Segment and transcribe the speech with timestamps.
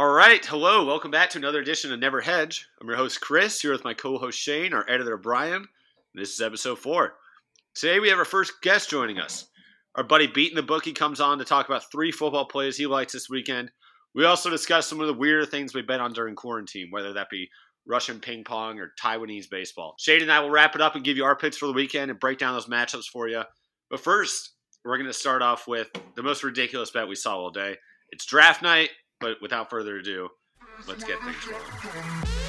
[0.00, 2.66] All right, hello, welcome back to another edition of Never Hedge.
[2.80, 5.68] I'm your host Chris, here with my co-host Shane, our editor Brian.
[6.14, 7.16] This is episode four.
[7.74, 9.48] Today we have our first guest joining us.
[9.96, 13.12] Our buddy Beating the Bookie comes on to talk about three football plays he likes
[13.12, 13.70] this weekend.
[14.14, 17.28] We also discuss some of the weirder things we bet on during quarantine, whether that
[17.28, 17.50] be
[17.86, 19.96] Russian ping pong or Taiwanese baseball.
[19.98, 22.10] Shane and I will wrap it up and give you our picks for the weekend
[22.10, 23.42] and break down those matchups for you.
[23.90, 27.50] But first, we're going to start off with the most ridiculous bet we saw all
[27.50, 27.76] day.
[28.12, 28.88] It's draft night.
[29.20, 30.30] But without further ado,
[30.88, 32.40] let's get things rolling.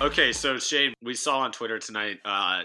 [0.00, 2.20] Okay, so Shane, we saw on Twitter tonight.
[2.24, 2.62] Uh,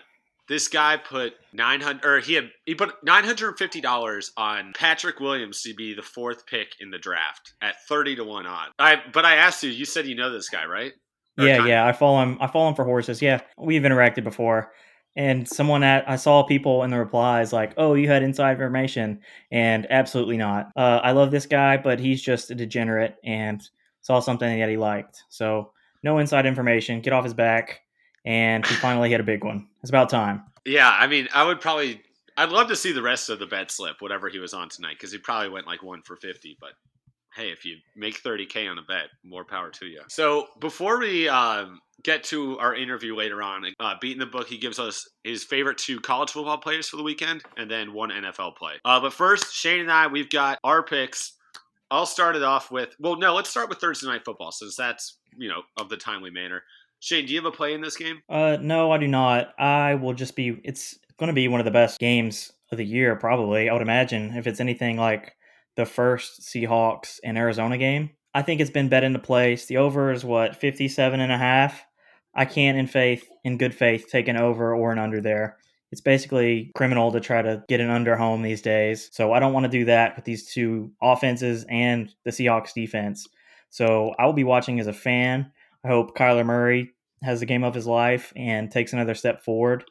[0.47, 4.31] this guy put nine hundred, or he had he put nine hundred and fifty dollars
[4.37, 8.45] on Patrick Williams to be the fourth pick in the draft at thirty to one
[8.45, 8.69] odd.
[8.79, 10.93] I but I asked you, you said you know this guy, right?
[11.37, 11.85] Or yeah, yeah.
[11.85, 12.37] I follow him.
[12.41, 13.21] I follow him for horses.
[13.21, 14.71] Yeah, we've interacted before.
[15.15, 19.21] And someone at I saw people in the replies like, "Oh, you had inside information,"
[19.51, 20.71] and absolutely not.
[20.75, 23.61] Uh, I love this guy, but he's just a degenerate and
[24.01, 25.23] saw something that he liked.
[25.29, 27.01] So no inside information.
[27.01, 27.82] Get off his back
[28.25, 29.67] and he finally hit a big one.
[29.81, 30.43] It's about time.
[30.65, 32.01] Yeah, I mean, I would probably,
[32.37, 34.95] I'd love to see the rest of the bet slip, whatever he was on tonight,
[34.97, 36.57] because he probably went like one for fifty.
[36.59, 36.71] But
[37.35, 40.01] hey, if you make thirty k on a bet, more power to you.
[40.07, 44.57] So before we um, get to our interview later on, uh, beating the book, he
[44.57, 48.55] gives us his favorite two college football players for the weekend, and then one NFL
[48.55, 48.73] play.
[48.85, 51.33] Uh, but first, Shane and I, we've got our picks.
[51.91, 55.19] I'll start it off with well, no, let's start with Thursday night football since that's
[55.37, 56.63] you know of the timely manner.
[57.03, 58.21] Shane, do you have a play in this game?
[58.29, 59.53] Uh, no, I do not.
[59.59, 60.61] I will just be.
[60.63, 63.69] It's going to be one of the best games of the year, probably.
[63.69, 65.35] I would imagine if it's anything like
[65.75, 68.11] the first Seahawks and Arizona game.
[68.33, 69.65] I think it's been bet into place.
[69.65, 71.83] The over is what 57 and a half.
[72.33, 75.57] I can't in faith, in good faith, take an over or an under there.
[75.91, 79.09] It's basically criminal to try to get an under home these days.
[79.11, 83.27] So I don't want to do that with these two offenses and the Seahawks defense.
[83.71, 85.51] So I will be watching as a fan.
[85.85, 86.92] I hope Kyler Murray
[87.23, 89.83] has the game of his life and takes another step forward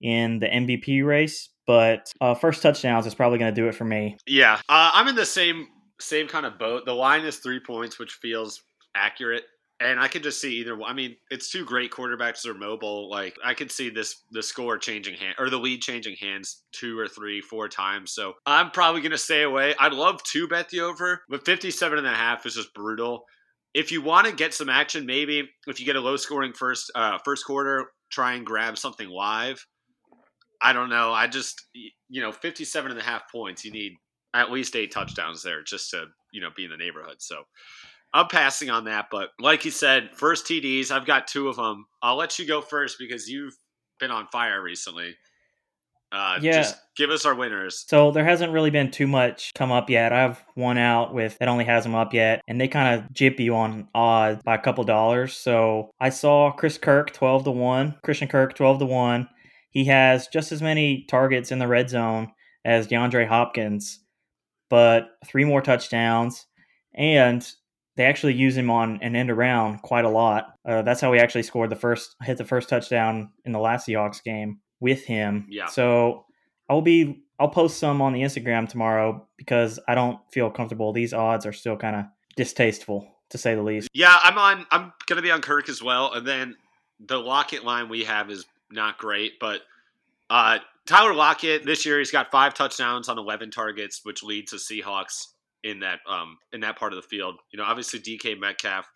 [0.00, 1.50] in the MVP race.
[1.66, 4.16] But uh, first touchdowns is probably going to do it for me.
[4.26, 5.68] Yeah, uh, I'm in the same
[6.00, 6.86] same kind of boat.
[6.86, 8.62] The line is three points, which feels
[8.94, 9.44] accurate.
[9.80, 10.80] And I can just see either.
[10.82, 12.42] I mean, it's two great quarterbacks.
[12.42, 13.08] They're mobile.
[13.08, 16.98] Like I could see this the score changing hand or the lead changing hands two
[16.98, 18.12] or three, four times.
[18.12, 19.74] So I'm probably going to stay away.
[19.78, 23.24] I'd love to bet the over, but 57 and a half is just brutal
[23.74, 26.90] if you want to get some action, maybe if you get a low scoring first
[26.94, 29.64] uh, first quarter, try and grab something live.
[30.60, 31.12] I don't know.
[31.12, 33.64] I just you know 57 and a half points.
[33.64, 33.92] You need
[34.34, 37.16] at least eight touchdowns there just to you know be in the neighborhood.
[37.18, 37.42] So
[38.12, 39.06] I'm passing on that.
[39.10, 40.90] But like you said, first TDs.
[40.90, 41.86] I've got two of them.
[42.02, 43.56] I'll let you go first because you've
[44.00, 45.14] been on fire recently.
[46.10, 46.52] Uh, yeah.
[46.52, 47.84] Just give us our winners.
[47.86, 50.12] So there hasn't really been too much come up yet.
[50.12, 53.12] I have one out with that only has them up yet, and they kind of
[53.12, 55.36] jip you on odds by a couple dollars.
[55.36, 59.28] So I saw Chris Kirk twelve to one, Christian Kirk twelve to one.
[59.70, 62.32] He has just as many targets in the red zone
[62.64, 64.00] as DeAndre Hopkins,
[64.70, 66.46] but three more touchdowns,
[66.94, 67.46] and
[67.96, 70.54] they actually use him on an end around quite a lot.
[70.66, 73.86] Uh, that's how he actually scored the first, hit the first touchdown in the last
[73.86, 75.46] Seahawks game with him.
[75.48, 75.66] Yeah.
[75.66, 76.26] So
[76.68, 80.92] I'll be I'll post some on the Instagram tomorrow because I don't feel comfortable.
[80.92, 82.04] These odds are still kind of
[82.36, 83.88] distasteful to say the least.
[83.92, 84.66] Yeah, I'm on.
[84.70, 86.56] I'm gonna be on Kirk as well, and then
[87.00, 89.60] the Lockett line we have is not great, but
[90.30, 94.56] uh, Tyler Lockett this year he's got five touchdowns on 11 targets, which leads to
[94.56, 95.28] Seahawks
[95.64, 97.36] in that um in that part of the field.
[97.50, 98.90] You know, obviously DK Metcalf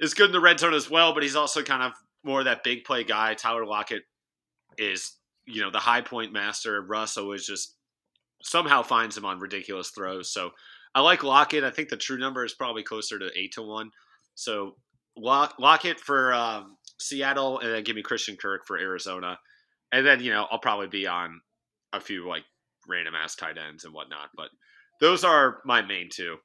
[0.00, 1.92] is good in the red zone as well, but he's also kind of
[2.24, 3.34] more that big play guy.
[3.34, 4.02] Tyler Lockett
[4.78, 5.16] is
[5.46, 6.80] you know the high point master.
[6.82, 7.76] Russ always just
[8.42, 10.32] somehow finds him on ridiculous throws.
[10.32, 10.50] So
[10.94, 11.64] I like Lockett.
[11.64, 13.90] I think the true number is probably closer to eight to one.
[14.34, 14.76] So
[15.16, 19.38] Lock, Lockett for um, Seattle, and then give me Christian Kirk for Arizona,
[19.92, 21.40] and then you know I'll probably be on
[21.92, 22.44] a few like
[22.88, 24.30] random ass tight ends and whatnot.
[24.36, 24.48] But
[25.00, 26.36] those are my main two.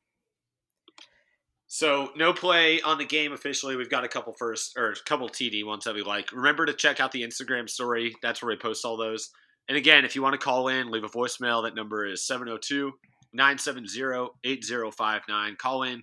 [1.68, 3.75] So no play on the game officially.
[3.75, 6.31] We've got a couple first or a couple TD ones that we like.
[6.31, 8.16] Remember to check out the Instagram story.
[8.22, 9.30] That's where we post all those.
[9.68, 11.64] And again, if you want to call in, leave a voicemail.
[11.64, 12.94] That number is 702
[13.34, 15.56] 970 8059.
[15.58, 16.02] Call in.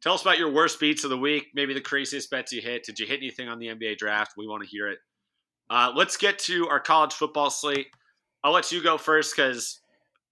[0.00, 1.48] Tell us about your worst beats of the week.
[1.54, 2.84] Maybe the craziest bets you hit.
[2.84, 4.34] Did you hit anything on the NBA draft?
[4.36, 4.98] We want to hear it.
[5.68, 7.88] Uh, let's get to our college football slate.
[8.42, 9.80] I'll let you go first because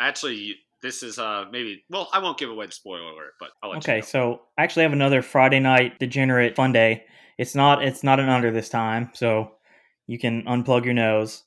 [0.01, 3.71] actually this is uh maybe well I won't give away the spoiler alert, but I'll
[3.71, 4.07] let Okay, you go.
[4.07, 7.05] so I actually have another Friday night degenerate fun day.
[7.39, 9.53] It's not it's not an under this time, so
[10.07, 11.45] you can unplug your nose.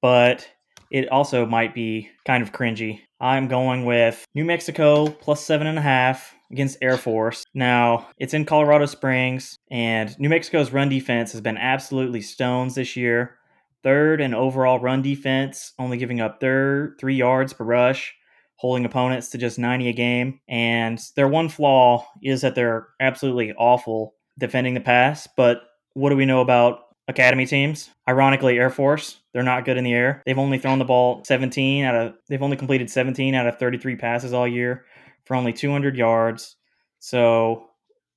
[0.00, 0.48] But
[0.90, 3.00] it also might be kind of cringy.
[3.20, 7.44] I'm going with New Mexico plus seven and a half against Air Force.
[7.54, 12.96] Now, it's in Colorado Springs, and New Mexico's run defense has been absolutely stones this
[12.96, 13.36] year.
[13.82, 18.14] Third in overall run defense, only giving up third three yards per rush,
[18.62, 20.38] holding opponents to just 90 a game.
[20.46, 25.26] And their one flaw is that they're absolutely awful defending the pass.
[25.36, 25.62] But
[25.94, 27.90] what do we know about academy teams?
[28.08, 30.22] Ironically, Air Force, they're not good in the air.
[30.24, 33.96] They've only thrown the ball 17 out of they've only completed 17 out of 33
[33.96, 34.84] passes all year
[35.24, 36.54] for only 200 yards.
[37.00, 37.66] So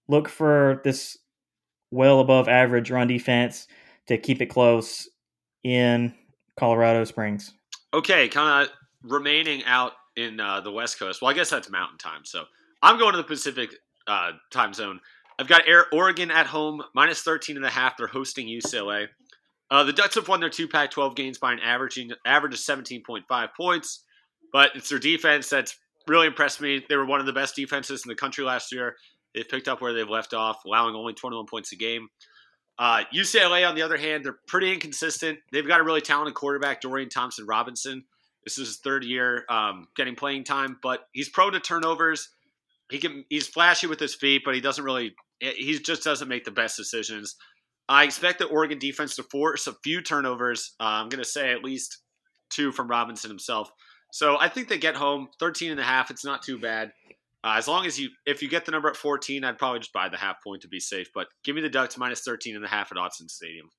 [0.08, 1.18] look for this
[1.90, 3.68] well above average run defense
[4.10, 5.10] to keep it close
[5.64, 6.14] in
[6.56, 7.52] Colorado Springs.
[7.96, 8.72] Okay, kind of
[9.02, 11.22] remaining out in uh, the West Coast.
[11.22, 12.24] Well, I guess that's Mountain Time.
[12.24, 12.46] So
[12.82, 13.72] I'm going to the Pacific
[14.08, 15.00] uh, time zone.
[15.38, 17.98] I've got Air Oregon at home, minus 13 and a half.
[17.98, 19.08] They're hosting UCLA.
[19.70, 23.50] Uh, the Ducks have won their two Pac-12 games by an averaging average of 17.5
[23.58, 24.04] points,
[24.54, 25.78] but it's their defense that's
[26.08, 26.86] really impressed me.
[26.88, 28.96] They were one of the best defenses in the country last year.
[29.34, 32.08] They've picked up where they've left off, allowing only 21 points a game.
[32.78, 35.40] Uh, UCLA, on the other hand, they're pretty inconsistent.
[35.52, 38.04] They've got a really talented quarterback, Dorian Thompson Robinson.
[38.46, 42.30] This is his third year um, getting playing time, but he's prone to turnovers.
[42.92, 46.46] He can he's flashy with his feet, but he doesn't really he just doesn't make
[46.46, 47.36] the best decisions.
[47.88, 50.76] I expect the Oregon defense to force a few turnovers.
[50.80, 52.00] Uh, I'm going to say at least
[52.50, 53.70] two from Robinson himself.
[54.12, 56.10] So I think they get home 13 and a half.
[56.10, 56.94] It's not too bad.
[57.44, 59.94] Uh, as long as you, if you get the number at 14, I'd probably just
[59.94, 61.10] buy the half point to be safe.
[61.14, 63.70] But give me the Ducks minus 13 and a half at Autzen Stadium.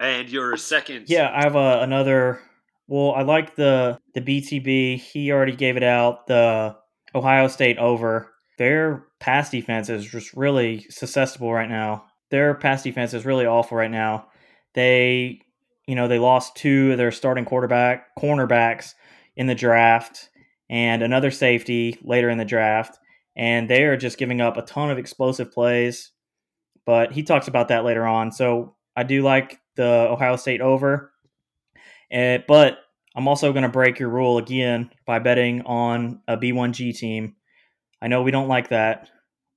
[0.00, 1.06] And your second.
[1.08, 2.40] Yeah, I have a, another.
[2.88, 5.00] Well, I like the the BTB.
[5.00, 6.26] He already gave it out.
[6.26, 6.76] The
[7.14, 8.32] Ohio State over.
[8.58, 12.04] Their pass defense is just really susceptible right now.
[12.30, 14.26] Their pass defense is really awful right now.
[14.74, 15.40] They,
[15.86, 18.94] you know, they lost two of their starting quarterback cornerbacks
[19.36, 20.28] in the draft
[20.70, 22.98] and another safety later in the draft,
[23.36, 26.10] and they are just giving up a ton of explosive plays.
[26.86, 28.32] But he talks about that later on.
[28.32, 31.11] So I do like the Ohio State over.
[32.12, 32.78] Uh, but
[33.14, 37.36] I'm also going to break your rule again by betting on a B1G team.
[38.00, 39.08] I know we don't like that.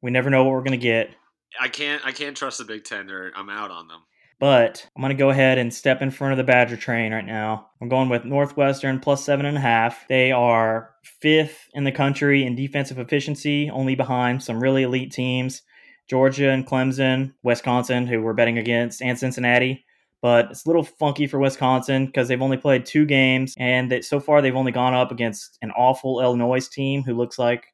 [0.01, 1.15] We never know what we're going to get.
[1.59, 2.05] I can't.
[2.05, 3.09] I can't trust the Big Ten.
[3.35, 4.01] I'm out on them.
[4.37, 7.25] But I'm going to go ahead and step in front of the Badger train right
[7.25, 7.69] now.
[7.81, 10.05] I'm going with Northwestern plus seven and a half.
[10.09, 10.91] They are
[11.21, 15.61] fifth in the country in defensive efficiency, only behind some really elite teams
[16.07, 19.84] Georgia and Clemson, Wisconsin, who we're betting against, and Cincinnati.
[20.25, 24.03] But it's a little funky for Wisconsin because they've only played two games, and that
[24.03, 27.67] so far they've only gone up against an awful Illinois team who looks like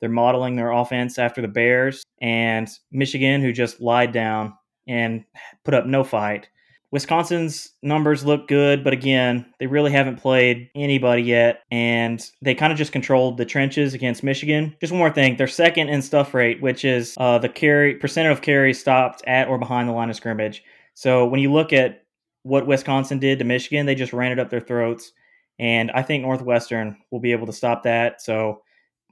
[0.00, 4.52] they're modeling their offense after the Bears, and Michigan, who just lied down
[4.86, 5.24] and
[5.64, 6.50] put up no fight.
[6.94, 12.72] Wisconsin's numbers look good, but again, they really haven't played anybody yet, and they kind
[12.72, 14.76] of just controlled the trenches against Michigan.
[14.80, 18.28] Just one more thing: they're second in stuff rate, which is uh, the carry percent
[18.28, 20.62] of carries stopped at or behind the line of scrimmage.
[20.94, 22.04] So when you look at
[22.44, 25.10] what Wisconsin did to Michigan, they just ran it up their throats,
[25.58, 28.22] and I think Northwestern will be able to stop that.
[28.22, 28.62] So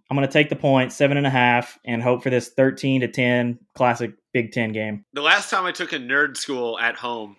[0.09, 3.01] I'm going to take the point, seven and a half, and hope for this 13
[3.01, 5.05] to 10 classic Big Ten game.
[5.15, 7.37] The last time I took a nerd school at home,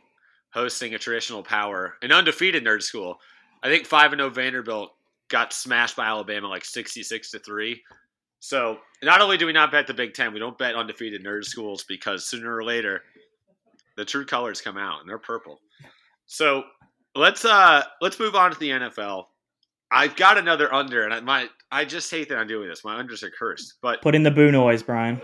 [0.54, 3.20] hosting a traditional power, an undefeated nerd school,
[3.64, 4.94] I think five and no Vanderbilt
[5.30, 7.82] got smashed by Alabama like 66 to three.
[8.40, 11.46] So not only do we not bet the Big Ten, we don't bet undefeated nerd
[11.46, 13.02] schools because sooner or later
[13.96, 15.60] the true colors come out and they're purple.
[16.26, 16.64] So
[17.16, 19.26] let's uh let's move on to the NFL.
[19.92, 22.84] I've got another under, and I, my I just hate that I'm doing this.
[22.84, 25.22] My unders are cursed, but Put in the boo noise, Brian.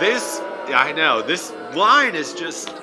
[0.00, 2.74] this I know this line is just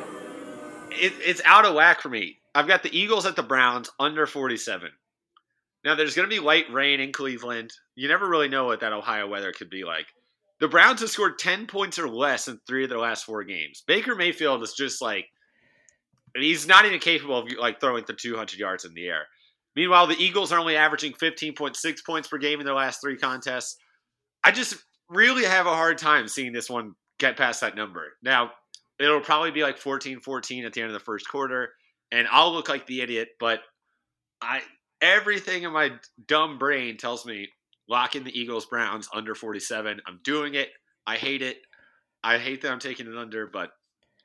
[0.99, 2.37] it, it's out of whack for me.
[2.53, 4.89] I've got the Eagles at the Browns under 47.
[5.83, 7.71] Now there's going to be light rain in Cleveland.
[7.95, 10.07] You never really know what that Ohio weather could be like.
[10.59, 13.83] The Browns have scored 10 points or less in 3 of their last 4 games.
[13.85, 15.27] Baker Mayfield is just like
[16.35, 19.27] he's not even capable of like throwing for 200 yards in the air.
[19.75, 23.77] Meanwhile, the Eagles are only averaging 15.6 points per game in their last 3 contests.
[24.43, 24.75] I just
[25.09, 28.13] really have a hard time seeing this one get past that number.
[28.23, 28.51] Now,
[28.99, 31.69] it'll probably be like 14-14 at the end of the first quarter
[32.11, 33.61] and I'll look like the idiot, but
[34.41, 34.61] I
[35.01, 35.91] everything in my
[36.27, 37.49] dumb brain tells me
[37.89, 40.01] lock in the Eagles Browns under 47.
[40.05, 40.69] I'm doing it.
[41.05, 41.57] I hate it.
[42.23, 43.69] I hate that I'm taking it under, but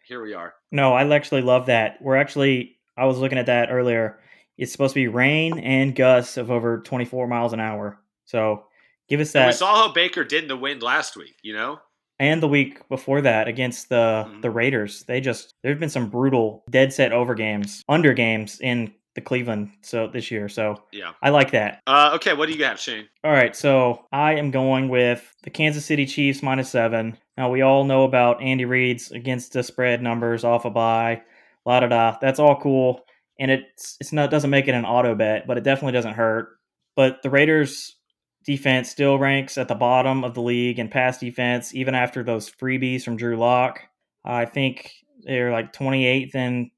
[0.07, 0.55] here we are.
[0.71, 1.99] No, I actually love that.
[2.01, 4.19] We're actually I was looking at that earlier.
[4.59, 7.99] It's supposed to be rain and gusts of over 24 miles an hour.
[8.27, 8.65] So
[9.09, 11.37] give us And we saw how Baker did in the wind last week.
[11.43, 11.81] You know,
[12.23, 14.43] and the week before that against the Mhm.
[14.43, 15.03] the Raiders.
[15.05, 19.21] They just there have been some brutal dead set over games, under games in the
[19.21, 20.49] Cleveland so this year.
[20.49, 21.13] So yeah.
[21.21, 21.83] I like that.
[21.87, 23.09] Uh, okay, what do you have, Shane?
[23.25, 27.19] All right, so I am going with the Kansas City Chiefs minus seven.
[27.37, 31.21] Now we all know about Andy Reid's against the spread numbers off a bye,
[31.67, 32.17] la da da.
[32.23, 33.05] That's all cool,
[33.39, 36.49] and it's it's not doesn't make it an auto bet, but it definitely doesn't hurt.
[36.97, 37.97] But the Raiders
[38.45, 42.51] defense still ranks at the bottom of the league in pass defense, even after those
[42.51, 43.81] freebies from Drew Lock.
[44.25, 46.71] I think they're like 28th in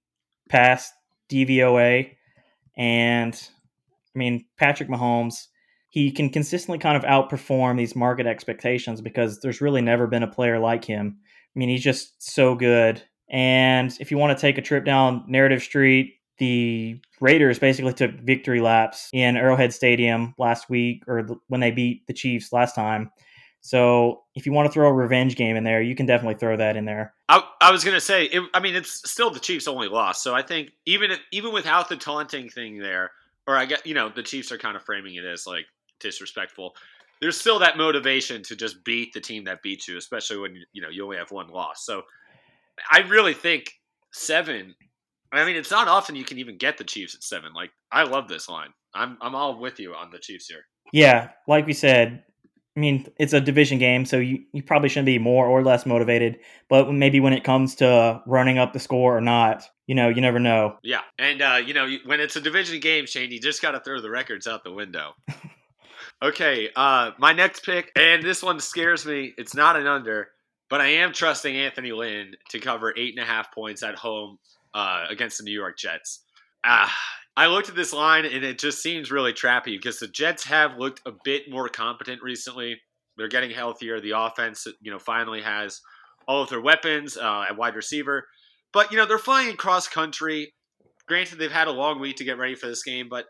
[0.49, 0.93] pass
[1.31, 2.11] DVOA,
[2.77, 3.35] and
[4.15, 5.47] I mean Patrick Mahomes
[5.95, 10.27] he can consistently kind of outperform these market expectations because there's really never been a
[10.27, 11.17] player like him.
[11.55, 13.01] I mean, he's just so good.
[13.31, 18.13] And if you want to take a trip down Narrative Street, the Raiders basically took
[18.21, 22.75] victory laps in Arrowhead Stadium last week or th- when they beat the Chiefs last
[22.75, 23.11] time.
[23.61, 26.57] So if you want to throw a revenge game in there, you can definitely throw
[26.57, 27.15] that in there.
[27.29, 30.23] I, I was gonna say, it, I mean, it's still the Chiefs' only loss.
[30.23, 33.13] So I think even if, even without the taunting thing there,
[33.47, 35.67] or I get you know the Chiefs are kind of framing it as like
[36.01, 36.75] disrespectful.
[37.21, 40.83] There's still that motivation to just beat the team that beats you, especially when you
[40.83, 41.85] know you only have one loss.
[41.85, 42.03] So
[42.91, 43.81] I really think
[44.13, 44.75] seven.
[45.39, 47.53] I mean, it's not often you can even get the Chiefs at seven.
[47.53, 48.71] Like I love this line.
[48.95, 50.65] I'm I'm all with you on the Chiefs here.
[50.93, 52.23] Yeah, like we said,
[52.77, 55.87] I mean, it's a division game, so you, you probably shouldn't be more or less
[55.87, 56.39] motivated.
[56.69, 60.21] But maybe when it comes to running up the score or not, you know, you
[60.21, 60.79] never know.
[60.83, 63.81] Yeah, and uh, you know when it's a division game, Shane, you just got to
[63.81, 65.13] throw the records out the window.
[66.23, 69.35] okay, uh, my next pick, and this one scares me.
[69.39, 70.29] It's not an under,
[70.69, 74.39] but I am trusting Anthony Lynn to cover eight and a half points at home
[74.75, 76.25] uh, against the New York Jets.
[76.65, 76.95] Ah,
[77.37, 80.79] I looked at this line and it just seems really trappy because the Jets have
[80.79, 82.81] looked a bit more competent recently.
[83.17, 84.01] They're getting healthier.
[84.01, 85.81] The offense, you know, finally has
[86.27, 88.27] all of their weapons uh, at wide receiver.
[88.73, 90.53] But you know, they're flying cross country.
[91.07, 93.27] Granted, they've had a long week to get ready for this game, but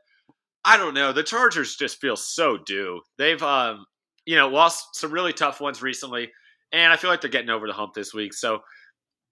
[0.65, 1.13] I don't know.
[1.13, 3.01] The Chargers just feel so due.
[3.19, 3.85] They've, um,
[4.25, 6.31] you know, lost some really tough ones recently,
[6.73, 8.33] and I feel like they're getting over the hump this week.
[8.33, 8.61] So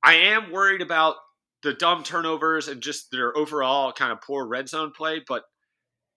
[0.05, 1.15] I am worried about
[1.63, 5.23] the dumb turnovers and just their overall kind of poor red zone play.
[5.27, 5.43] But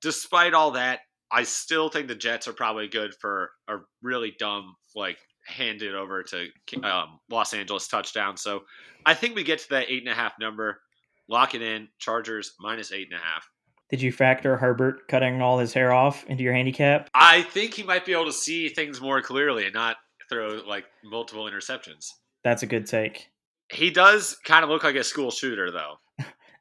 [0.01, 0.99] despite all that,
[1.31, 6.23] I still think the Jets are probably good for a really dumb, like, handed over
[6.23, 6.47] to
[6.83, 8.37] um, Los Angeles touchdown.
[8.37, 8.61] So
[9.05, 10.79] I think we get to that eight and a half number.
[11.27, 11.87] Lock it in.
[11.99, 13.47] Chargers minus eight and a half.
[13.89, 17.09] Did you factor Herbert cutting all his hair off into your handicap?
[17.13, 19.97] I think he might be able to see things more clearly and not
[20.29, 22.07] throw like multiple interceptions.
[22.43, 23.29] That's a good take.
[23.71, 25.99] He does kind of look like a school shooter, though.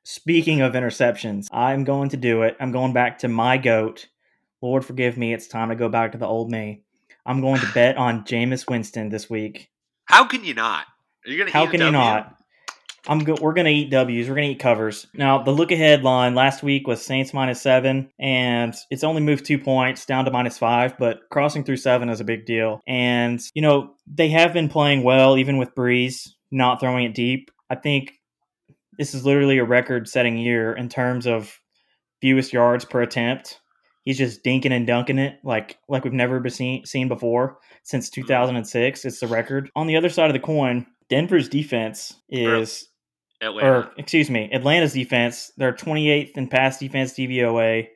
[0.05, 2.57] Speaking of interceptions, I'm going to do it.
[2.61, 4.07] I'm going back to my goat.
[4.61, 6.83] Lord forgive me, it's time to go back to the old me.
[7.27, 9.71] I'm going to bet on Jameis Winston this week.
[10.05, 10.87] How can you not?
[11.27, 11.51] Are you gonna?
[11.51, 12.37] How can you not?
[13.07, 14.29] I'm go- we're gonna eat W's.
[14.29, 15.07] We're gonna eat covers.
[15.15, 19.45] Now the look ahead line last week was Saints minus seven, and it's only moved
[19.45, 20.99] two points down to minus five.
[20.99, 22.81] But crossing through seven is a big deal.
[22.87, 27.51] And you know they have been playing well, even with Brees not throwing it deep.
[27.69, 28.13] I think
[28.99, 31.59] this is literally a record-setting year in terms of
[32.21, 33.61] fewest yards per attempt.
[34.05, 38.11] He's just dinking and dunking it like like we've never been seen, seen before since
[38.11, 39.05] 2006.
[39.05, 39.71] It's the record.
[39.75, 42.87] On the other side of the coin, Denver's defense is
[43.41, 43.69] Atlanta.
[43.69, 45.53] or excuse me, Atlanta's defense.
[45.57, 47.89] They're 28th in pass defense DVOA,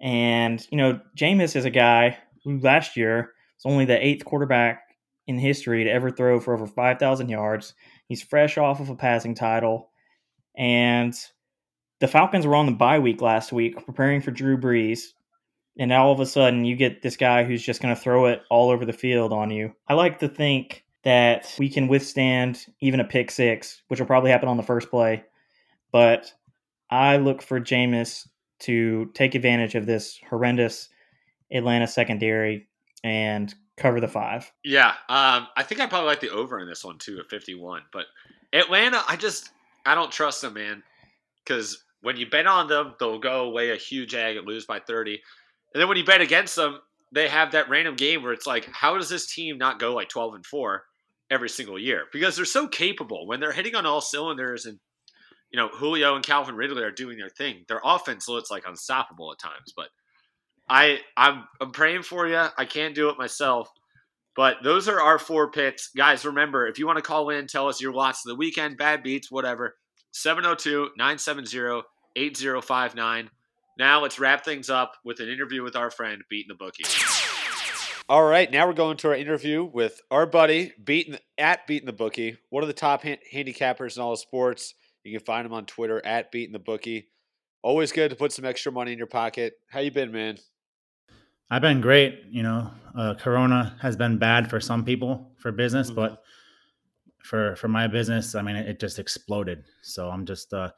[0.00, 4.81] and you know Jameis is a guy who last year was only the eighth quarterback
[5.26, 7.74] in history to ever throw for over 5,000 yards.
[8.06, 9.90] He's fresh off of a passing title,
[10.56, 11.14] and
[12.00, 15.12] the Falcons were on the bye week last week, preparing for Drew Brees.
[15.78, 18.26] And now all of a sudden, you get this guy who's just going to throw
[18.26, 19.72] it all over the field on you.
[19.88, 24.30] I like to think that we can withstand even a pick six, which will probably
[24.30, 25.24] happen on the first play.
[25.92, 26.32] But
[26.90, 28.28] I look for Jameis
[28.60, 30.88] to take advantage of this horrendous
[31.50, 32.68] Atlanta secondary
[33.02, 34.50] and cover the five.
[34.64, 37.82] Yeah, um, I think I probably like the over in this one too at 51.
[37.92, 38.06] But
[38.52, 39.50] Atlanta, I just
[39.86, 40.82] I don't trust them, man.
[41.44, 44.80] Because when you bet on them, they'll go away a huge egg and lose by
[44.80, 45.20] 30.
[45.74, 46.80] And then when you bet against them,
[47.12, 50.08] they have that random game where it's like, how does this team not go like
[50.08, 50.82] 12 and 4
[51.30, 52.04] every single year?
[52.12, 54.78] Because they're so capable when they're hitting on all cylinders and
[55.52, 57.64] you know, Julio and Calvin Ridley are doing their thing.
[57.68, 59.88] Their offense looks like unstoppable at times, but
[60.72, 62.46] I I'm I'm praying for you.
[62.56, 63.68] I can't do it myself.
[64.34, 65.90] But those are our four picks.
[65.94, 68.78] Guys, remember, if you want to call in, tell us your lots of the weekend,
[68.78, 69.76] bad beats, whatever.
[70.12, 71.82] 702 970
[72.16, 73.30] 8059.
[73.78, 76.84] Now let's wrap things up with an interview with our friend Beating the Bookie.
[78.08, 81.92] All right, now we're going to our interview with our buddy Beating at Beating the
[81.92, 84.74] Bookie, one of the top hand- handicappers in all sports.
[85.04, 87.08] You can find him on Twitter at Beating the Bookie.
[87.62, 89.54] Always good to put some extra money in your pocket.
[89.70, 90.38] How you been, man?
[91.52, 92.24] I've been great.
[92.30, 95.96] You know, uh, Corona has been bad for some people for business, mm-hmm.
[95.96, 96.22] but
[97.22, 99.64] for for my business, I mean, it, it just exploded.
[99.82, 100.70] So I'm just uh,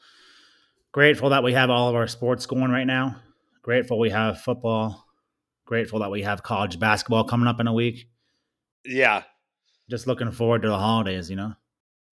[0.90, 3.20] grateful that we have all of our sports going right now.
[3.62, 5.06] Grateful we have football.
[5.64, 8.08] Grateful that we have college basketball coming up in a week.
[8.84, 9.22] Yeah.
[9.88, 11.54] Just looking forward to the holidays, you know.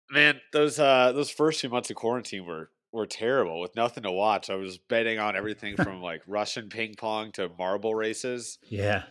[0.09, 4.13] Man, those uh those first few months of quarantine were were terrible with nothing to
[4.13, 4.51] watch.
[4.51, 8.59] I was betting on everything from like Russian ping pong to marble races.
[8.69, 9.05] Yeah.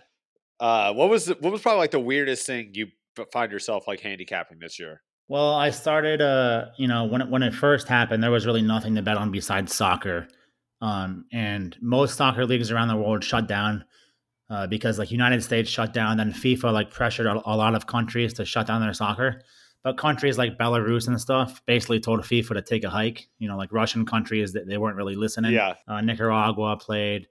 [0.59, 2.87] Uh, what was what was probably like the weirdest thing you
[3.33, 5.01] find yourself like handicapping this year?
[5.27, 8.61] Well, I started, uh, you know, when it, when it first happened, there was really
[8.61, 10.27] nothing to bet on besides soccer,
[10.81, 13.85] um, and most soccer leagues around the world shut down
[14.49, 17.87] uh, because like United States shut down, then FIFA like pressured a, a lot of
[17.87, 19.41] countries to shut down their soccer.
[19.83, 23.27] But countries like Belarus and stuff basically told FIFA to take a hike.
[23.39, 25.53] You know, like Russian countries that they weren't really listening.
[25.53, 25.73] Yeah.
[25.87, 27.27] Uh, Nicaragua played.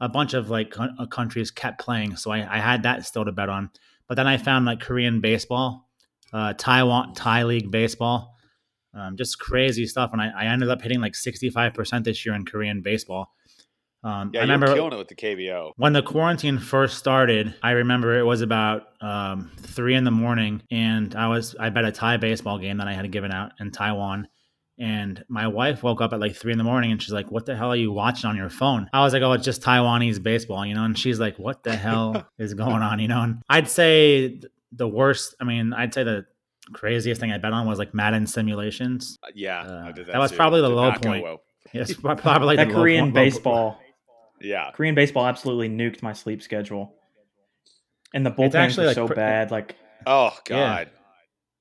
[0.00, 3.24] A bunch of like co- uh, countries kept playing, so I, I had that still
[3.24, 3.70] to bet on.
[4.08, 5.88] But then I found like Korean baseball,
[6.32, 8.34] uh, Taiwan Thai League baseball,
[8.94, 10.10] um, just crazy stuff.
[10.12, 13.32] And I, I ended up hitting like sixty five percent this year in Korean baseball.
[14.04, 15.72] Um, yeah, I remember killing it with the KBO.
[15.76, 20.62] When the quarantine first started, I remember it was about um, three in the morning,
[20.70, 23.70] and I was I bet a Thai baseball game that I had given out in
[23.70, 24.28] Taiwan.
[24.78, 27.46] And my wife woke up at like three in the morning and she's like, What
[27.46, 28.88] the hell are you watching on your phone?
[28.92, 30.84] I was like, Oh, it's just Taiwanese baseball, you know?
[30.84, 33.20] And she's like, What the hell is going on, you know?
[33.20, 34.40] And I'd say
[34.72, 36.26] the worst, I mean, I'd say the
[36.72, 39.18] craziest thing I bet on was like Madden simulations.
[39.22, 40.36] Uh, yeah, uh, that, that, was too.
[40.36, 41.22] probably the low point.
[41.22, 41.42] Well.
[41.72, 43.66] Yes, probably that Korean low, baseball.
[43.66, 43.76] Low,
[44.42, 46.94] yeah, Korean baseball absolutely nuked my sleep schedule,
[48.14, 49.50] and the bullpens were like, so bad.
[49.50, 50.98] Like, oh god, yeah.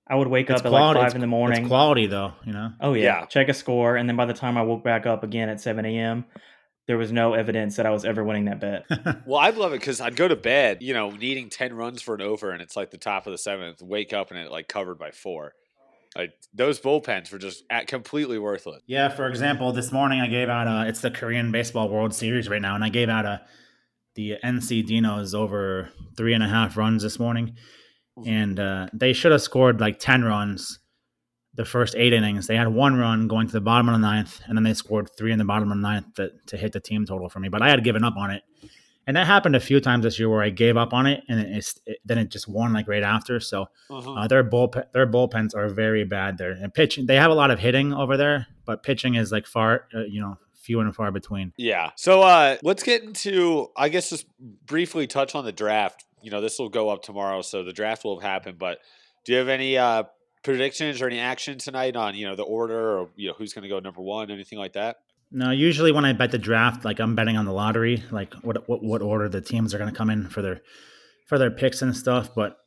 [0.07, 0.99] I would wake it's up quality.
[0.99, 1.61] at like five in the morning.
[1.61, 2.71] It's quality though, you know.
[2.81, 3.21] Oh yeah.
[3.21, 5.61] yeah, check a score, and then by the time I woke back up again at
[5.61, 6.25] seven a.m.,
[6.87, 8.85] there was no evidence that I was ever winning that bet.
[9.25, 12.15] well, I'd love it because I'd go to bed, you know, needing ten runs for
[12.15, 13.81] an over, and it's like the top of the seventh.
[13.81, 15.53] Wake up and it like covered by four.
[16.15, 18.81] Like those bullpens were just completely worthless.
[18.85, 20.87] Yeah, for example, this morning I gave out a.
[20.87, 23.41] It's the Korean Baseball World Series right now, and I gave out a.
[24.15, 27.55] The NC Dinos over three and a half runs this morning,
[28.25, 30.79] and uh, they should have scored like ten runs.
[31.53, 34.41] The first eight innings, they had one run going to the bottom of the ninth,
[34.47, 36.79] and then they scored three in the bottom of the ninth to, to hit the
[36.79, 37.49] team total for me.
[37.49, 38.43] But I had given up on it,
[39.07, 41.39] and that happened a few times this year where I gave up on it and
[41.39, 43.39] it, it, then it just won like right after.
[43.39, 44.13] So uh-huh.
[44.13, 47.07] uh, their bullpen their bullpens are very bad there and pitching.
[47.07, 50.21] They have a lot of hitting over there, but pitching is like far uh, you
[50.21, 51.53] know few and far between.
[51.57, 51.91] Yeah.
[51.95, 54.27] So uh, let's get into I guess just
[54.65, 56.05] briefly touch on the draft.
[56.21, 58.59] You know this will go up tomorrow, so the draft will have happened.
[58.59, 58.79] But
[59.25, 60.03] do you have any uh,
[60.43, 63.63] predictions or any action tonight on you know the order or you know who's going
[63.63, 64.97] to go number one, anything like that?
[65.31, 68.67] No, usually when I bet the draft, like I'm betting on the lottery, like what
[68.67, 70.61] what, what order the teams are going to come in for their
[71.27, 72.35] for their picks and stuff.
[72.35, 72.57] But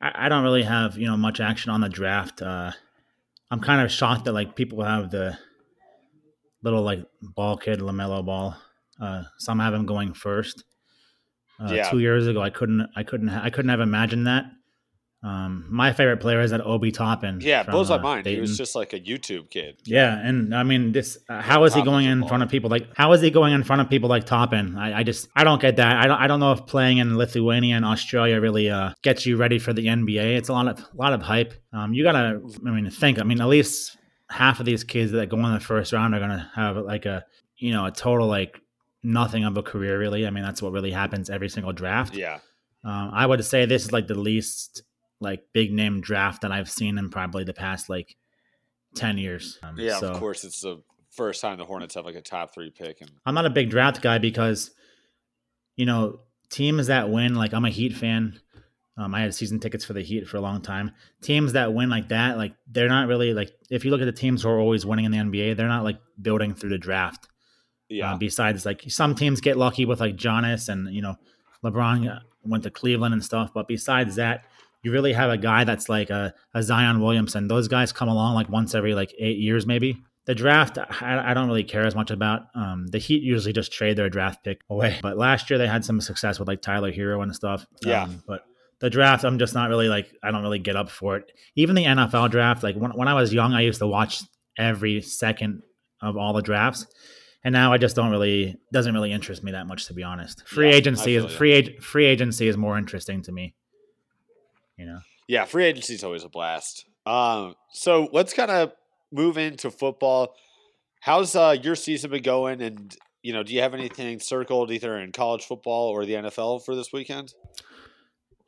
[0.00, 2.40] I, I, don't really have you know much action on the draft.
[2.40, 2.72] Uh,
[3.50, 5.38] I'm kind of shocked that like people have the
[6.62, 8.56] little like ball kid LaMelo Ball.
[9.00, 10.64] Uh, some have him going first.
[11.60, 11.90] Uh, yeah.
[11.90, 14.44] Two years ago, I couldn't, I couldn't, ha- I couldn't have imagined that.
[15.20, 17.40] Um, my favorite player is that Obi Toppin.
[17.40, 18.24] Yeah, from, blows my uh, mind.
[18.24, 18.36] Dayton.
[18.36, 19.80] He was just like a YouTube kid.
[19.84, 22.86] Yeah, and I mean, this uh, how is he going in front of people like
[22.96, 24.76] how is he going in front of people like Toppin?
[24.76, 25.96] I, I just I don't get that.
[25.96, 29.36] I don't I don't know if playing in Lithuania and Australia really uh, gets you
[29.36, 30.36] ready for the NBA.
[30.36, 31.52] It's a lot of a lot of hype.
[31.72, 33.18] Um, you gotta I mean think.
[33.18, 33.96] I mean, at least
[34.30, 37.24] half of these kids that go in the first round are gonna have like a
[37.56, 38.60] you know a total like
[39.02, 40.28] nothing of a career really.
[40.28, 42.14] I mean, that's what really happens every single draft.
[42.14, 42.38] Yeah.
[42.84, 44.82] Um, I would say this is like the least
[45.20, 48.16] like big name draft that I've seen in probably the past like
[48.94, 49.58] ten years.
[49.62, 52.54] Um, yeah, so, of course, it's the first time the Hornets have like a top
[52.54, 53.00] three pick.
[53.00, 54.70] And I'm not a big draft guy because,
[55.76, 57.34] you know, teams that win.
[57.34, 58.40] Like I'm a Heat fan.
[58.96, 60.92] Um, I had season tickets for the Heat for a long time.
[61.22, 63.52] Teams that win like that, like they're not really like.
[63.70, 65.84] If you look at the teams who are always winning in the NBA, they're not
[65.84, 67.28] like building through the draft.
[67.88, 68.14] Yeah.
[68.14, 71.16] Uh, besides, like some teams get lucky with like Giannis and you know
[71.64, 74.44] LeBron went to Cleveland and stuff, but besides that,
[74.82, 77.48] you really have a guy that's like a, a Zion Williamson.
[77.48, 80.02] Those guys come along like once every like eight years, maybe.
[80.26, 82.42] The draft, I, I don't really care as much about.
[82.54, 84.98] Um, the Heat usually just trade their draft pick away.
[85.02, 87.66] But last year they had some success with like Tyler Herro and stuff.
[87.82, 88.02] Yeah.
[88.04, 88.42] Um, but
[88.80, 91.32] the draft, I'm just not really like, I don't really get up for it.
[91.56, 94.20] Even the NFL draft, like when, when I was young, I used to watch
[94.58, 95.62] every second
[96.02, 96.86] of all the drafts.
[97.42, 100.46] and now I just don't really doesn't really interest me that much to be honest.
[100.46, 103.54] Free Yeah, agency is free ag- free agency is more interesting to me.
[104.78, 104.98] You know.
[105.26, 106.86] Yeah, free agency is always a blast.
[107.04, 108.72] Um, so let's kind of
[109.12, 110.34] move into football.
[111.00, 112.62] How's uh, your season been going?
[112.62, 116.64] And you know, do you have anything circled either in college football or the NFL
[116.64, 117.34] for this weekend?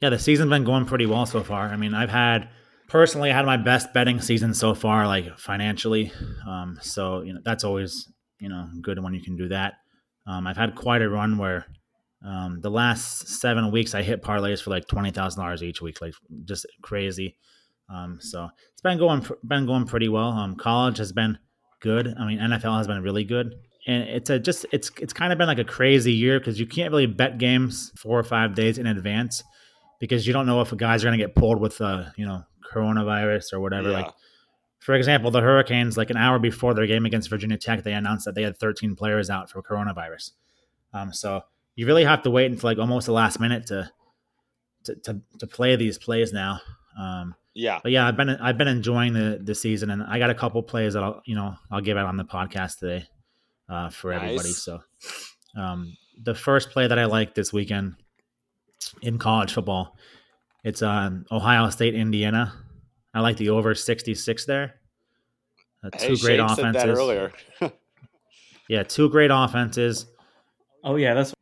[0.00, 1.68] Yeah, the season's been going pretty well so far.
[1.68, 2.48] I mean, I've had
[2.88, 6.12] personally I had my best betting season so far, like financially.
[6.46, 9.74] Um, so you know that's always you know good when you can do that.
[10.26, 11.66] Um, I've had quite a run where
[12.24, 16.00] um, the last seven weeks I hit parlays for like twenty thousand dollars each week,
[16.00, 17.36] like just crazy.
[17.92, 20.28] Um, so it's been going pr- been going pretty well.
[20.28, 21.38] Um, college has been
[21.80, 22.14] good.
[22.18, 23.54] I mean, NFL has been really good.
[23.86, 26.66] And it's a just it's it's kind of been like a crazy year because you
[26.66, 29.42] can't really bet games four or five days in advance
[29.98, 32.44] because you don't know if guys are going to get pulled with uh you know
[32.72, 33.90] coronavirus or whatever.
[33.90, 34.02] Yeah.
[34.02, 34.12] Like
[34.80, 38.24] for example, the Hurricanes, like an hour before their game against Virginia Tech, they announced
[38.24, 40.30] that they had 13 players out for coronavirus.
[40.94, 41.42] Um, so
[41.80, 43.90] you really have to wait until like almost the last minute to
[44.84, 46.60] to to, to play these plays now.
[46.98, 50.28] Um, Yeah, but yeah, I've been I've been enjoying the the season, and I got
[50.28, 53.06] a couple plays that I'll you know I'll give out on the podcast today
[53.70, 54.50] uh, for everybody.
[54.50, 54.80] So
[55.56, 57.94] um, the first play that I like this weekend
[59.00, 59.96] in college football,
[60.62, 62.52] it's on Ohio State Indiana.
[63.14, 64.74] I like the over sixty six there.
[65.82, 66.82] Uh, Hey, two great Shane said offenses.
[66.82, 67.32] that earlier.
[68.68, 70.06] Yeah, two great offenses.
[70.84, 71.34] Oh yeah, that's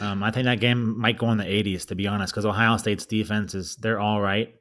[0.00, 2.76] Um, I think that game might go in the 80s, to be honest, because Ohio
[2.76, 4.54] State's defense is they're all right.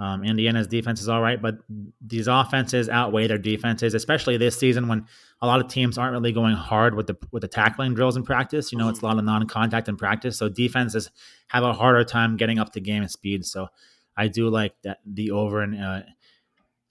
[0.00, 1.58] Um, Indiana's defense is all right, but
[2.00, 5.06] these offenses outweigh their defenses, especially this season when
[5.42, 8.24] a lot of teams aren't really going hard with the with the tackling drills in
[8.24, 8.72] practice.
[8.72, 11.10] You know, it's a lot of non-contact in practice, so defenses
[11.48, 13.44] have a harder time getting up to game speed.
[13.44, 13.68] So
[14.16, 16.06] I do like that the over in uh,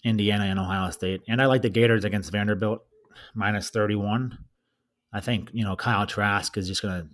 [0.03, 2.85] Indiana and Ohio State, and I like the Gators against Vanderbilt
[3.33, 4.37] minus 31.
[5.11, 7.07] I think you know Kyle Trask is just gonna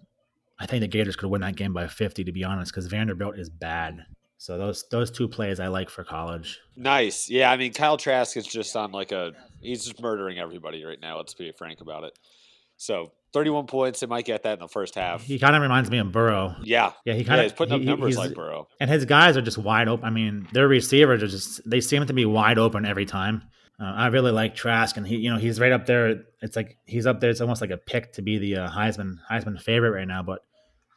[0.59, 3.37] I think the Gators could win that game by 50, to be honest, because Vanderbilt
[3.37, 4.05] is bad.
[4.37, 6.59] So those those two plays I like for college.
[6.75, 7.29] nice.
[7.29, 10.99] Yeah, I mean Kyle Trask is just on like a he's just murdering everybody right
[11.01, 11.17] now.
[11.17, 12.17] Let's be frank about it.
[12.77, 13.99] So 31 points.
[13.99, 15.23] They might get that in the first half.
[15.23, 16.55] He kind of reminds me of Burrow.
[16.63, 18.67] Yeah, Yeah, he yeah, kind of he's putting up numbers like Burrow.
[18.79, 20.05] and his guys are just wide open.
[20.05, 23.43] I mean, their receivers are just they seem to be wide open every time.
[23.79, 26.23] Uh, I really like Trask, and he, you know, he's right up there.
[26.41, 27.29] It's like he's up there.
[27.29, 30.23] It's almost like a pick to be the uh, Heisman Heisman favorite right now.
[30.23, 30.39] But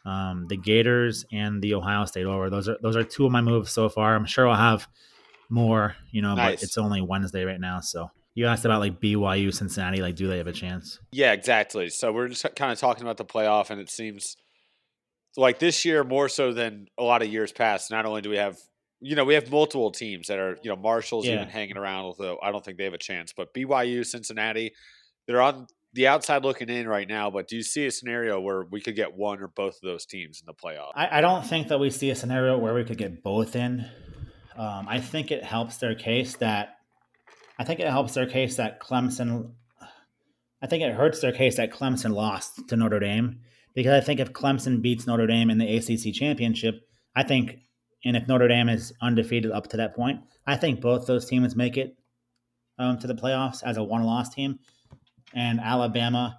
[0.05, 3.41] um, the Gators and the Ohio State over those are those are two of my
[3.41, 4.15] moves so far.
[4.15, 4.87] I'm sure I'll have
[5.51, 6.57] more, you know, Nice.
[6.57, 7.81] but it's only Wednesday right now.
[7.81, 10.01] So you asked about like BYU, Cincinnati.
[10.01, 11.01] Like, do they have a chance?
[11.11, 11.89] Yeah, exactly.
[11.91, 14.37] So we're just kind of talking about the playoff, and it seems
[15.37, 17.91] like this year more so than a lot of years past.
[17.91, 18.57] Not only do we have,
[19.01, 21.35] you know, we have multiple teams that are, you know, Marshall's Yeah.
[21.35, 23.33] even hanging around, although I don't think they have a chance.
[23.37, 24.73] But BYU, Cincinnati,
[25.27, 27.31] they're on the outside looking in right now.
[27.31, 30.05] But do you see a scenario where we could get one or both of those
[30.05, 30.91] teams in the playoff?
[30.95, 33.87] I, I don't think that we see a scenario where we could get both in.
[34.57, 36.75] Um, I think it helps their case that
[37.59, 39.53] I think it helps their case that Clemson.
[40.61, 43.41] I think it hurts their case that Clemson lost to Notre Dame
[43.75, 46.81] because I think if Clemson beats Notre Dame in the ACC championship,
[47.15, 47.59] I think,
[48.05, 51.57] and if Notre Dame is undefeated up to that point, I think both those teams
[51.57, 51.97] make it
[52.79, 54.61] um, to the playoffs as a one-loss team.
[55.35, 56.39] And Alabama,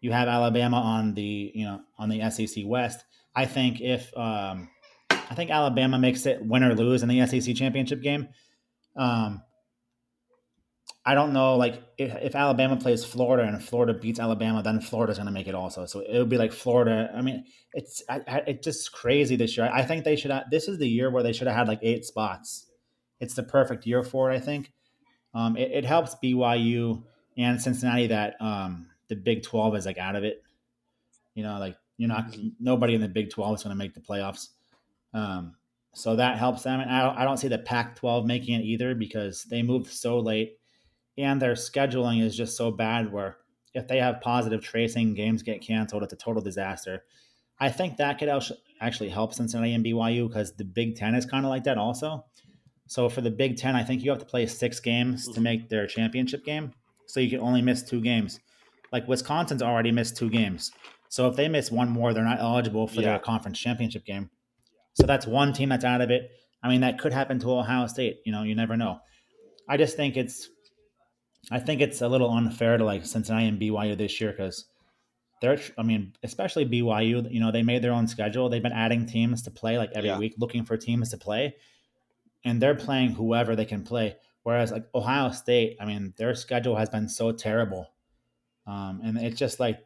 [0.00, 3.04] you have Alabama on the you know on the SEC West.
[3.34, 4.68] I think if um,
[5.10, 8.28] I think Alabama makes it win or lose in the SEC championship game.
[8.96, 9.42] Um,
[11.08, 15.18] I don't know, like if, if Alabama plays Florida and Florida beats Alabama, then Florida's
[15.18, 15.86] going to make it also.
[15.86, 17.12] So it would be like Florida.
[17.14, 19.70] I mean, it's I, I, it's just crazy this year.
[19.72, 20.32] I think they should.
[20.32, 22.66] Have, this is the year where they should have had like eight spots.
[23.20, 24.34] It's the perfect year for it.
[24.34, 24.72] I think.
[25.32, 27.04] Um, it, it helps BYU
[27.36, 30.42] and Cincinnati that um, the Big Twelve is like out of it.
[31.36, 34.00] You know, like you're not nobody in the Big Twelve is going to make the
[34.00, 34.48] playoffs.
[35.14, 35.54] Um,
[35.94, 36.80] so that helps them.
[36.80, 39.86] And I don't, I don't see the Pac 12 making it either because they moved
[39.90, 40.58] so late
[41.18, 43.36] and their scheduling is just so bad where
[43.74, 46.02] if they have positive tracing, games get canceled.
[46.02, 47.04] It's a total disaster.
[47.60, 51.24] I think that could actu- actually help Cincinnati and BYU because the Big Ten is
[51.26, 52.24] kind of like that also.
[52.86, 55.68] So for the Big Ten, I think you have to play six games to make
[55.68, 56.72] their championship game.
[57.06, 58.38] So you can only miss two games.
[58.92, 60.70] Like Wisconsin's already missed two games.
[61.08, 63.10] So if they miss one more, they're not eligible for Yeah.
[63.10, 64.30] their conference championship game.
[64.94, 66.30] So that's one team that's out of it.
[66.62, 68.18] I mean, that could happen to Ohio State.
[68.24, 69.00] You know, you never know.
[69.68, 70.48] I just think it's,
[71.50, 74.66] I think it's a little unfair to like Cincinnati and BYU this year because
[75.40, 77.30] they're, I mean, especially BYU.
[77.32, 78.48] You know, they made their own schedule.
[78.48, 80.18] They've been adding teams to play like every Yeah.
[80.18, 81.56] week, looking for teams to play,
[82.44, 84.16] and they're playing whoever they can play.
[84.42, 87.92] Whereas like Ohio State, I mean, their schedule has been so terrible
[88.66, 89.78] um, and it's just like,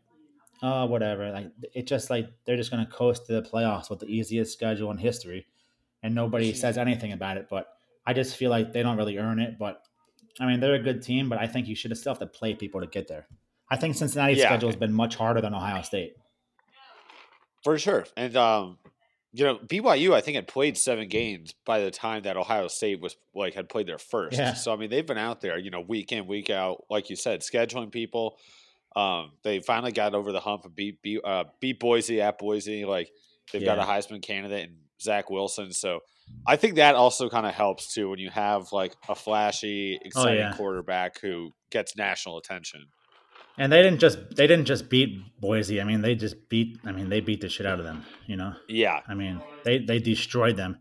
[0.62, 1.31] oh, whatever.
[1.31, 4.53] Like it's just like they're just going to coast to the playoffs with the easiest
[4.53, 5.46] schedule in history,
[6.03, 7.49] and nobody says anything about it.
[7.51, 7.68] But
[8.07, 9.59] I just feel like they don't really earn it.
[9.59, 9.83] But
[10.40, 12.55] I mean, they're a good team, but I think you should still have to play
[12.55, 13.26] people to get there.
[13.70, 14.46] I think Cincinnati's Yeah.
[14.46, 16.16] schedule has been much harder than Ohio State.
[17.62, 18.07] For sure.
[18.16, 18.79] And um,
[19.33, 23.00] you know, BYU I think had played seven games by the time that Ohio State
[23.00, 24.38] was like had played their first.
[24.38, 24.55] Yeah.
[24.55, 27.16] So I mean they've been out there, you know, week in, week out, like you
[27.16, 28.38] said, scheduling people.
[28.96, 32.85] Um, they finally got over the hump and beat beat, uh, beat Boise at Boise.
[32.85, 33.11] Like
[33.53, 35.72] they've got a Heisman candidate and Zach Wilson.
[35.72, 36.00] So
[36.47, 40.38] I think that also kind of helps too when you have like a flashy, exciting
[40.38, 40.53] yeah.
[40.57, 42.87] quarterback who gets national attention.
[43.59, 45.81] And they didn't just they didn't just beat Boise.
[45.81, 46.79] I mean, they just beat.
[46.85, 48.05] I mean, they beat the shit out of them.
[48.27, 48.55] You know.
[48.69, 49.01] Yeah.
[49.07, 50.79] I mean, they they destroyed them.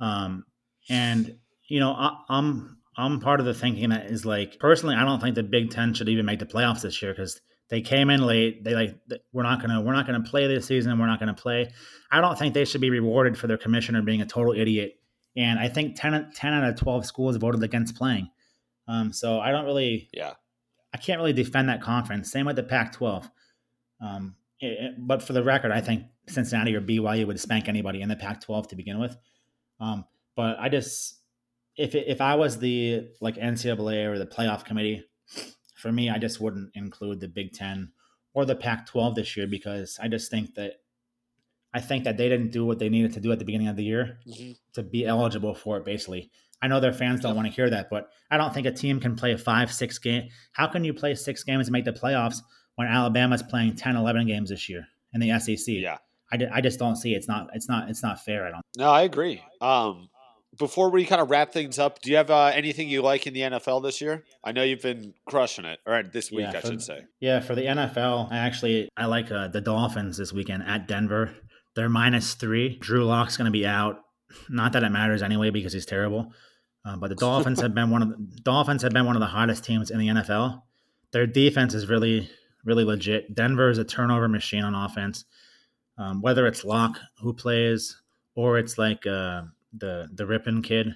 [0.00, 0.44] Um,
[0.88, 5.04] and you know, I, I'm I'm part of the thinking that is like personally, I
[5.04, 7.40] don't think the Big Ten should even make the playoffs this year because
[7.74, 8.62] they came in late.
[8.62, 8.96] They like
[9.32, 10.96] we're not gonna we're not gonna play this season.
[10.96, 11.72] We're not gonna play.
[12.12, 14.92] I don't think they should be rewarded for their commissioner being a total idiot.
[15.36, 18.28] And I think 10, 10 out of twelve schools voted against playing.
[18.86, 20.34] Um, so I don't really Yeah.
[20.92, 22.30] I can't really defend that conference.
[22.30, 23.28] Same with the Pac-12.
[24.00, 28.00] Um, it- it- but for the record, I think Cincinnati or BYU would spank anybody
[28.02, 29.16] in the Pac-12 to begin with.
[29.80, 30.04] Um,
[30.36, 31.18] but I just,
[31.76, 35.02] if it, if I was the like NCAA or the playoff committee,
[35.84, 37.92] for me, I just wouldn't include the Big Ten
[38.32, 40.72] or the Pac-12 this year because I just think that
[41.74, 43.76] I think that they didn't do what they needed to do at the beginning of
[43.76, 44.56] the year Mhm.
[44.74, 45.84] to be eligible for it.
[45.84, 46.30] Basically,
[46.62, 47.36] I know their fans don't Yep.
[47.36, 50.30] want to hear that, but I don't think a team can play five, six game.
[50.52, 52.38] How can you play six games and make the playoffs
[52.76, 55.74] when Alabama's playing 10, 11 games this year in the SEC?
[55.80, 55.98] Yeah.
[56.32, 57.18] I, just don't see it.
[57.18, 58.46] it's not it's not it's not fair.
[58.46, 58.62] I don't.
[58.78, 59.40] No, I agree.
[59.60, 60.08] Um,
[60.58, 63.34] before we kind of wrap things up, do you have uh, anything you like in
[63.34, 64.24] the NFL this year?
[64.42, 67.04] I know you've been crushing it, or this week, Yeah, I for- should say.
[67.20, 71.34] Yeah, for the NFL, I actually I like uh, the Dolphins this weekend at Denver.
[71.74, 72.76] They're minus three.
[72.78, 74.00] Drew Lock's going to be out.
[74.48, 76.32] Not that it matters anyway because he's terrible.
[76.84, 79.26] Uh, but the Dolphins have been one of the Dolphins have been one of the
[79.26, 80.62] hottest teams in the NFL.
[81.12, 82.28] Their defense is really
[82.64, 83.34] really legit.
[83.34, 85.24] Denver is a turnover machine on offense.
[85.96, 88.00] Um, whether it's Locke who plays
[88.34, 89.42] or it's like uh,
[89.76, 90.94] the the Rypien kid,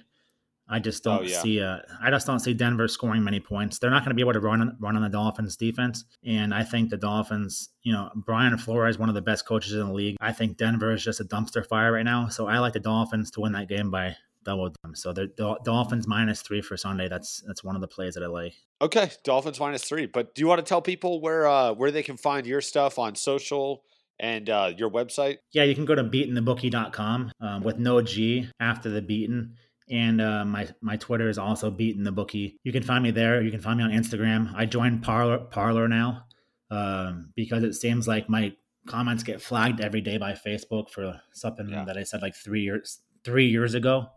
[0.71, 1.41] I just Oh, don't yeah.
[1.41, 1.61] see.
[1.61, 3.79] Uh, I just don't see Denver scoring many points.
[3.79, 6.63] They're not going to be able to run run on the Dolphins defense, and I
[6.63, 7.69] think the Dolphins.
[7.83, 10.17] You know, Brian Flores, is one of the best coaches in the league.
[10.21, 12.27] I think Denver is just a dumpster fire right now.
[12.27, 14.69] So I like the Dolphins to win that game by double.
[14.83, 14.93] Them.
[14.95, 17.07] So the Dol- Dolphins minus three for Sunday.
[17.09, 18.53] That's that's one of the plays that I like.
[18.81, 20.05] Okay, Dolphins minus three.
[20.05, 22.99] But do you want to tell people where uh, where they can find your stuff
[22.99, 23.83] on social
[24.19, 25.37] and uh, your website?
[25.51, 29.55] Yeah, you can go to beatinthebookie.com um, with no G after the beaten.
[29.91, 32.57] And uh, my my Twitter is also beaten the bookie.
[32.63, 33.41] You can find me there.
[33.41, 34.53] You can find me on Instagram.
[34.55, 36.25] I joined Parler Parler now
[36.69, 38.53] um, because it seems like my
[38.87, 41.85] comments get flagged every day by Facebook for something Yeah.
[41.85, 44.07] that I said like three years three years ago.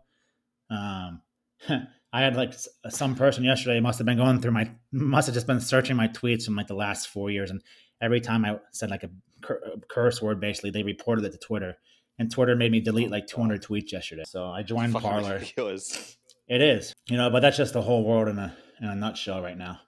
[0.69, 1.21] Um,
[1.69, 2.53] I had like
[2.89, 6.07] some person yesterday must have been going through my must have just been searching my
[6.07, 7.63] tweets from like the last four years, and
[7.99, 9.09] every time I said like a,
[9.43, 11.75] cur- curse word, basically they reported it to Twitter,
[12.19, 14.23] and Twitter made me delete like 200 tweets yesterday.
[14.25, 15.33] So I joined Fucking Parler.
[15.35, 16.17] ridiculous.
[16.47, 19.41] It is, you know, but that's just the whole world in a in a nutshell
[19.41, 19.79] right now.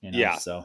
[0.00, 0.36] You know, Yeah.
[0.36, 0.64] So,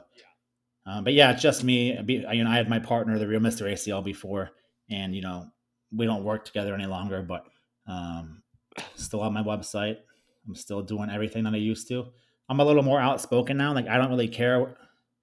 [0.86, 1.98] um, but yeah, it's just me.
[2.08, 4.52] You know, I had my partner, the real Mister ACL, before,
[4.90, 5.48] and you know,
[5.92, 7.22] we don't work together any longer.
[7.24, 7.46] But
[7.88, 8.44] um,
[8.96, 9.98] still on my website.
[10.48, 12.06] I'm still doing everything that I used to.
[12.50, 13.74] I'm a little more outspoken now.
[13.74, 14.76] Like I don't really care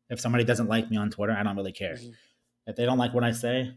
[0.09, 1.33] if somebody doesn't like me on Twitter.
[1.39, 1.95] I don't really care.
[1.95, 2.15] Mhm.
[2.71, 3.73] If they don't like what I say,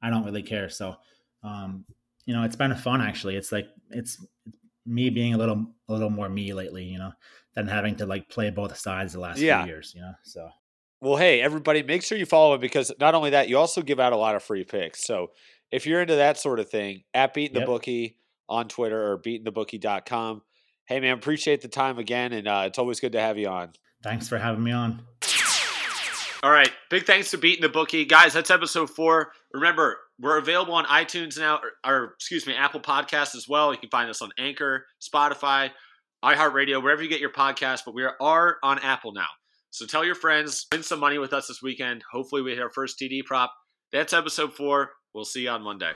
[0.00, 0.68] I don't really care.
[0.70, 0.96] So,
[1.42, 1.84] um,
[2.24, 3.36] you know, it's been fun actually.
[3.36, 4.24] It's like it's
[4.86, 7.12] me being a little a little more me lately, you know,
[7.54, 9.62] than having to like play both sides the last Yeah.
[9.64, 10.12] few years, you know.
[10.24, 10.48] So
[11.00, 14.00] Well, hey, everybody, make sure you follow him because not only that, you also give
[14.00, 15.04] out a lot of free picks.
[15.04, 15.32] So
[15.70, 17.66] if you're into that sort of thing, at Beating the Yep.
[17.66, 18.16] Bookie
[18.48, 20.42] on Twitter or beatingthebookie.com.
[20.86, 22.32] Hey, man, appreciate the time again.
[22.32, 23.72] And uh, it's always good to have you on.
[24.02, 25.02] thanks for having me on.
[26.42, 26.70] All right.
[26.88, 28.04] Big thanks to Beating the Bookie.
[28.04, 29.32] Guys, that's episode four.
[29.52, 33.72] Remember, we're available on iTunes now, or, or excuse me, Apple Podcasts as well.
[33.72, 35.70] You can find us on Anchor, Spotify,
[36.24, 39.26] iHeartRadio, wherever you get your podcast, but we are, on Apple now.
[39.70, 42.02] So tell your friends, win some money with us this weekend.
[42.10, 43.52] Hopefully, we hit our first TD prop.
[43.92, 44.90] That's episode four.
[45.14, 45.92] We'll see you on Monday.